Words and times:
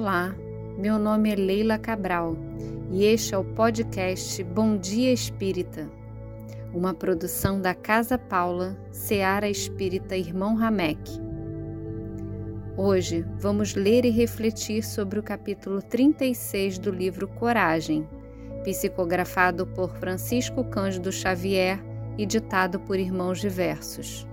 Olá, 0.00 0.32
meu 0.78 0.96
nome 0.96 1.32
é 1.32 1.34
Leila 1.34 1.76
Cabral 1.76 2.36
e 2.92 3.04
este 3.04 3.34
é 3.34 3.36
o 3.36 3.42
podcast 3.42 4.44
Bom 4.44 4.76
Dia 4.76 5.12
Espírita, 5.12 5.90
uma 6.72 6.94
produção 6.94 7.60
da 7.60 7.74
Casa 7.74 8.16
Paula, 8.16 8.78
Seara 8.92 9.50
Espírita 9.50 10.16
Irmão 10.16 10.54
Ramek. 10.54 11.02
Hoje 12.76 13.26
vamos 13.40 13.74
ler 13.74 14.04
e 14.04 14.10
refletir 14.10 14.84
sobre 14.84 15.18
o 15.18 15.22
capítulo 15.22 15.82
36 15.82 16.78
do 16.78 16.92
livro 16.92 17.26
Coragem, 17.26 18.08
psicografado 18.62 19.66
por 19.66 19.96
Francisco 19.96 20.62
Cândido 20.62 21.10
Xavier 21.10 21.80
e 22.16 22.24
ditado 22.24 22.78
por 22.78 23.00
irmãos 23.00 23.40
diversos. 23.40 24.27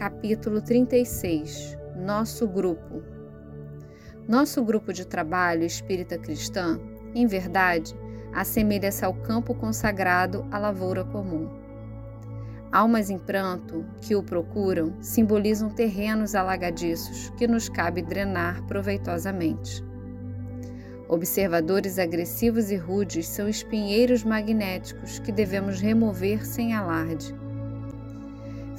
Capítulo 0.00 0.62
36 0.62 1.76
Nosso 1.94 2.48
Grupo 2.48 3.02
Nosso 4.26 4.64
grupo 4.64 4.94
de 4.94 5.06
trabalho 5.06 5.62
espírita 5.62 6.16
cristã, 6.16 6.80
em 7.14 7.26
verdade, 7.26 7.94
assemelha-se 8.32 9.04
ao 9.04 9.12
campo 9.12 9.54
consagrado 9.54 10.48
à 10.50 10.58
lavoura 10.58 11.04
comum. 11.04 11.50
Almas 12.72 13.10
em 13.10 13.18
pranto 13.18 13.84
que 14.00 14.16
o 14.16 14.22
procuram 14.22 14.94
simbolizam 15.02 15.68
terrenos 15.68 16.34
alagadiços 16.34 17.28
que 17.36 17.46
nos 17.46 17.68
cabe 17.68 18.00
drenar 18.00 18.64
proveitosamente. 18.66 19.84
Observadores 21.10 21.98
agressivos 21.98 22.70
e 22.70 22.76
rudes 22.76 23.28
são 23.28 23.46
espinheiros 23.46 24.24
magnéticos 24.24 25.18
que 25.18 25.30
devemos 25.30 25.78
remover 25.78 26.46
sem 26.46 26.72
alarde 26.72 27.38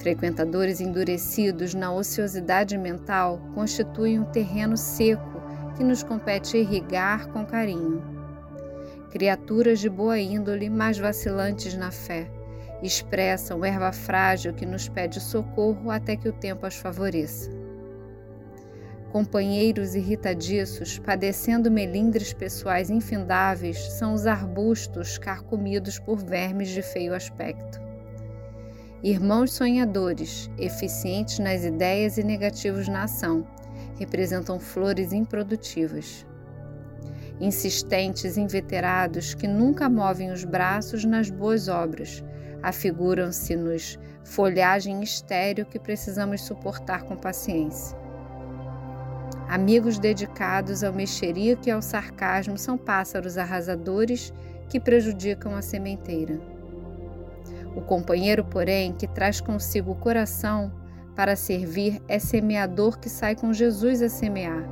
Frequentadores 0.02 0.82
endurecidos 0.82 1.76
na 1.76 1.94
ociosidade 1.94 2.76
mental 2.76 3.40
constituem 3.54 4.20
um 4.20 4.26
terreno 4.26 4.76
seco 4.76 5.40
que 5.78 5.84
nos 5.84 6.02
compete 6.02 6.58
irrigar 6.58 7.28
com 7.28 7.46
carinho. 7.46 8.02
Criaturas 9.12 9.78
de 9.80 9.88
boa 9.88 10.18
índole, 10.18 10.72
mas 10.72 10.98
vacilantes 10.98 11.76
na 11.76 11.92
fé, 11.92 12.28
expressam 12.82 13.64
erva 13.64 13.92
frágil 13.92 14.56
que 14.56 14.66
nos 14.66 14.90
pede 14.90 15.20
socorro 15.20 15.92
até 15.92 16.16
que 16.16 16.28
o 16.28 16.34
tempo 16.34 16.66
as 16.66 16.78
favoreça. 16.78 17.52
Companheiros 19.12 19.94
irritadiços, 19.94 20.98
padecendo 20.98 21.70
melindres 21.70 22.34
pessoais 22.34 22.90
infindáveis, 22.90 23.78
são 23.78 24.16
os 24.16 24.26
arbustos 24.26 25.20
carcomidos 25.20 26.00
por 26.00 26.18
vermes 26.18 26.70
de 26.70 26.82
feio 26.82 27.14
aspecto. 27.14 27.91
Irmãos 29.04 29.54
sonhadores, 29.54 30.48
eficientes 30.60 31.40
nas 31.40 31.64
ideias 31.64 32.20
e 32.20 32.24
negativos 32.24 32.88
na 32.88 33.06
ação, 33.06 33.44
representam 33.98 34.60
flores 34.60 35.12
improdutivas. 35.12 36.24
Insistentes 37.40 38.38
inveterados 38.38 39.34
que 39.34 39.48
nunca 39.48 39.90
movem 39.90 40.30
os 40.30 40.44
braços 40.44 41.04
nas 41.04 41.32
boas 41.32 41.68
obras, 41.68 42.24
afiguram-se 42.62 43.56
nos 43.56 43.98
folhagem 44.24 45.02
estéril 45.02 45.66
que 45.66 45.80
precisamos 45.80 46.42
suportar 46.42 47.02
com 47.02 47.16
paciência. 47.18 47.98
Amigos 49.48 49.98
dedicados 49.98 50.84
ao 50.84 50.94
mexerico 50.94 51.68
e 51.68 51.72
ao 51.72 51.82
sarcasmo 51.82 52.56
são 52.56 52.78
pássaros 52.78 53.36
arrasadores 53.36 54.32
que 54.70 54.80
prejudicam 54.80 55.56
a 55.56 55.62
sementeira. 55.64 56.51
O 57.76 57.82
companheiro, 57.82 58.44
porém, 58.44 58.94
que 58.94 59.08
traz 59.08 59.40
consigo 59.40 59.92
o 59.92 59.96
coração 59.96 60.72
para 61.16 61.36
servir 61.36 62.02
é 62.08 62.20
semeador 62.20 63.00
que 63.00 63.10
sai 63.10 63.36
com 63.36 63.54
Jesus 63.54 64.02
a 64.02 64.10
semear, 64.10 64.64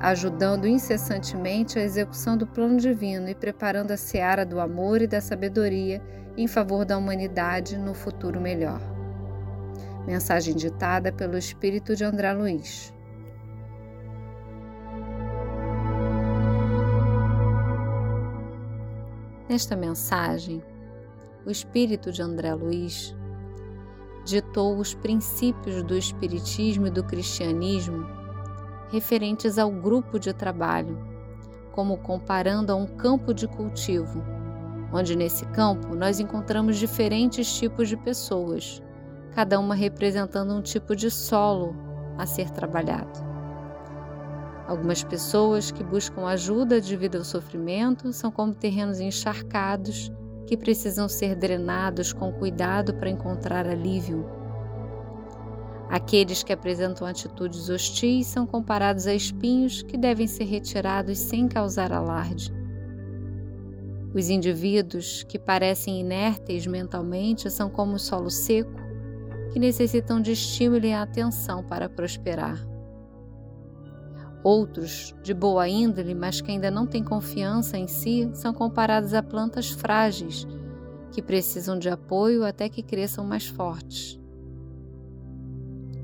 ajudando 0.00 0.66
incessantemente 0.66 1.78
a 1.78 1.82
execução 1.82 2.36
do 2.36 2.46
plano 2.46 2.78
divino 2.78 3.28
e 3.28 3.34
preparando 3.34 3.92
a 3.92 3.96
seara 3.96 4.44
do 4.44 4.60
amor 4.60 5.02
e 5.02 5.06
da 5.06 5.20
sabedoria 5.20 6.02
em 6.36 6.46
favor 6.46 6.84
da 6.84 6.96
humanidade 6.96 7.78
no 7.78 7.94
futuro 7.94 8.40
melhor. 8.40 8.80
Mensagem 10.06 10.54
ditada 10.54 11.12
pelo 11.12 11.38
Espírito 11.38 11.94
de 11.94 12.04
André 12.04 12.32
Luiz. 12.32 12.92
Nesta 19.48 19.76
mensagem, 19.76 20.62
o 21.44 21.50
espírito 21.50 22.12
de 22.12 22.22
André 22.22 22.54
Luiz, 22.54 23.16
ditou 24.24 24.76
os 24.78 24.94
princípios 24.94 25.82
do 25.82 25.96
Espiritismo 25.96 26.86
e 26.86 26.90
do 26.90 27.02
Cristianismo 27.02 28.06
referentes 28.90 29.58
ao 29.58 29.70
grupo 29.70 30.18
de 30.18 30.32
trabalho, 30.32 30.98
como 31.72 31.96
comparando 31.98 32.70
a 32.72 32.76
um 32.76 32.86
campo 32.86 33.32
de 33.32 33.48
cultivo, 33.48 34.22
onde 34.92 35.16
nesse 35.16 35.46
campo 35.46 35.94
nós 35.96 36.20
encontramos 36.20 36.76
diferentes 36.76 37.52
tipos 37.58 37.88
de 37.88 37.96
pessoas, 37.96 38.82
cada 39.34 39.58
uma 39.58 39.74
representando 39.74 40.52
um 40.52 40.60
tipo 40.60 40.94
de 40.94 41.10
solo 41.10 41.74
a 42.18 42.26
ser 42.26 42.50
trabalhado. 42.50 43.32
Algumas 44.68 45.02
pessoas 45.02 45.70
que 45.70 45.82
buscam 45.82 46.26
ajuda 46.26 46.80
devido 46.80 47.16
ao 47.16 47.24
sofrimento 47.24 48.12
são 48.12 48.30
como 48.30 48.54
terrenos 48.54 49.00
encharcados 49.00 50.12
que 50.46 50.56
precisam 50.56 51.08
ser 51.08 51.34
drenados 51.34 52.12
com 52.12 52.32
cuidado 52.32 52.94
para 52.94 53.10
encontrar 53.10 53.66
alívio. 53.66 54.24
Aqueles 55.88 56.42
que 56.42 56.52
apresentam 56.52 57.06
atitudes 57.06 57.68
hostis 57.68 58.26
são 58.26 58.46
comparados 58.46 59.06
a 59.06 59.14
espinhos 59.14 59.82
que 59.82 59.98
devem 59.98 60.26
ser 60.26 60.44
retirados 60.44 61.18
sem 61.18 61.46
causar 61.46 61.92
alarde. 61.92 62.52
Os 64.14 64.28
indivíduos 64.28 65.22
que 65.24 65.38
parecem 65.38 66.00
inérteis 66.00 66.66
mentalmente 66.66 67.50
são 67.50 67.70
como 67.70 67.94
o 67.94 67.98
solo 67.98 68.30
seco, 68.30 68.72
que 69.52 69.58
necessitam 69.58 70.20
de 70.20 70.32
estímulo 70.32 70.84
e 70.84 70.92
atenção 70.92 71.62
para 71.62 71.88
prosperar. 71.88 72.71
Outros, 74.44 75.14
de 75.22 75.32
boa 75.32 75.68
índole, 75.68 76.14
mas 76.14 76.40
que 76.40 76.50
ainda 76.50 76.70
não 76.70 76.86
têm 76.86 77.04
confiança 77.04 77.78
em 77.78 77.86
si, 77.86 78.28
são 78.34 78.52
comparados 78.52 79.14
a 79.14 79.22
plantas 79.22 79.70
frágeis, 79.70 80.46
que 81.12 81.22
precisam 81.22 81.78
de 81.78 81.88
apoio 81.88 82.44
até 82.44 82.68
que 82.68 82.82
cresçam 82.82 83.24
mais 83.24 83.46
fortes. 83.46 84.20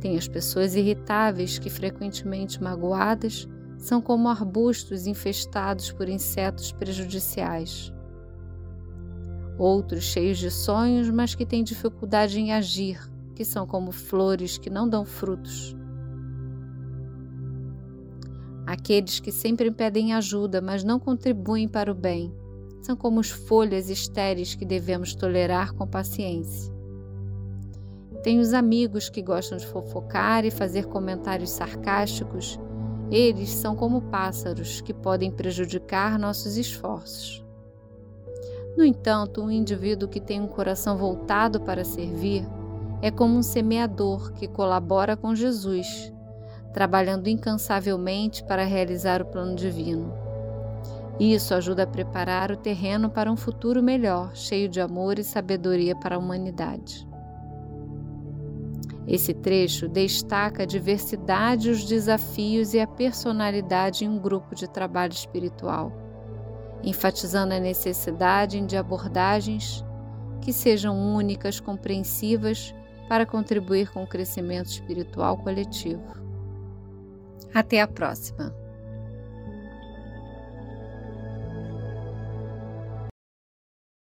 Tem 0.01 0.17
as 0.17 0.29
pessoas 0.29 0.77
irritáveis 0.77 1.59
que, 1.59 1.69
frequentemente 1.69 2.63
magoadas, 2.63 3.49
são 3.77 4.01
como 4.01 4.29
arbustos 4.29 5.07
infestados 5.07 5.91
por 5.91 6.09
insetos 6.09 6.71
prejudiciais. 6.71 7.93
Outros 9.59 10.05
cheios 10.05 10.39
de 10.39 10.51
sonhos, 10.53 11.11
mas 11.11 11.35
que 11.35 11.45
têm 11.45 11.65
dificuldade 11.65 12.39
em 12.39 12.53
agir, 12.53 13.01
que 13.35 13.45
são 13.45 13.67
como 13.67 13.91
flores 13.91 14.57
que 14.57 14.71
não 14.71 14.89
dão 14.89 15.05
frutos. 15.05 15.77
Aqueles 18.69 19.19
que 19.19 19.33
sempre 19.33 19.71
pedem 19.71 20.13
ajuda, 20.13 20.61
mas 20.61 20.85
não 20.85 21.01
contribuem 21.01 21.67
para 21.67 21.91
o 21.91 21.95
bem, 21.95 22.31
são 22.83 22.95
como 22.95 23.19
as 23.19 23.31
folhas 23.31 23.89
estéreis 23.89 24.55
que 24.55 24.67
devemos 24.67 25.15
tolerar 25.15 25.73
com 25.73 25.87
paciência. 25.87 26.71
Tem 28.23 28.39
os 28.39 28.53
amigos 28.53 29.09
que 29.09 29.23
gostam 29.23 29.57
de 29.57 29.67
fofocar 29.67 30.45
e 30.45 30.51
fazer 30.51 30.85
comentários 30.85 31.49
sarcásticos. 31.49 32.61
Eles 33.11 33.49
são 33.49 33.75
como 33.75 34.03
pássaros 34.03 34.83
que 34.83 34.93
podem 34.93 35.31
prejudicar 35.31 36.19
nossos 36.19 36.59
esforços. 36.59 37.43
No 38.77 38.85
entanto, 38.85 39.41
um 39.41 39.51
indivíduo 39.51 40.11
que 40.11 40.21
tem 40.21 40.43
um 40.43 40.47
coração 40.47 40.99
voltado 40.99 41.59
para 41.59 41.87
servir 41.87 42.47
é 43.01 43.11
como 43.11 43.35
um 43.35 43.43
semeador 43.43 44.31
que 44.35 44.47
colabora 44.47 45.17
com 45.17 45.35
Jesus 45.35 46.13
trabalhando 46.73 47.29
incansavelmente 47.29 48.45
para 48.45 48.65
realizar 48.65 49.23
o 49.23 49.27
plano 49.27 49.55
divino. 49.55 50.13
Isso 51.19 51.53
ajuda 51.53 51.83
a 51.83 51.87
preparar 51.87 52.53
o 52.53 52.57
terreno 52.57 53.11
para 53.11 53.31
um 53.31 53.37
futuro 53.37 53.83
melhor, 53.83 54.35
cheio 54.37 54.69
de 54.69 54.81
amor 54.81 55.19
e 55.19 55.25
sabedoria 55.25 55.97
para 55.97 56.15
a 56.15 56.19
humanidade. 56.19 57.09
Esse 59.07 59.33
trecho 59.33 59.89
destaca 59.89 60.63
a 60.63 60.67
diversidade, 60.67 61.71
os 61.71 61.85
desafios 61.85 62.75
e 62.75 62.81
a 62.81 62.87
personalidade 62.87 64.05
em 64.05 64.09
um 64.09 64.19
grupo 64.19 64.55
de 64.55 64.69
trabalho 64.69 65.13
espiritual, 65.13 65.91
enfatizando 66.85 67.55
a 67.55 67.59
necessidade 67.59 68.61
de 68.61 68.77
abordagens 68.77 69.83
que 70.43 70.53
sejam 70.53 70.97
únicas, 70.97 71.59
compreensivas, 71.59 72.75
para 73.09 73.25
contribuir 73.25 73.91
com 73.91 74.05
o 74.05 74.07
crescimento 74.07 74.67
espiritual 74.67 75.39
coletivo. 75.39 76.28
Até 77.55 77.81
a 77.81 77.87
próxima! 77.87 78.55